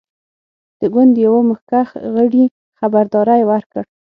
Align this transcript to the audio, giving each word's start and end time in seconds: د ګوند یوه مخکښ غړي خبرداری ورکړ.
د 0.79 0.81
ګوند 0.93 1.13
یوه 1.25 1.41
مخکښ 1.49 1.89
غړي 2.13 2.43
خبرداری 2.79 3.41
ورکړ. 3.51 3.83